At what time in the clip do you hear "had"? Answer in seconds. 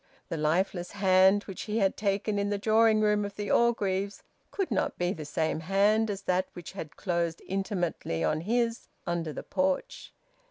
1.77-1.95, 6.71-6.95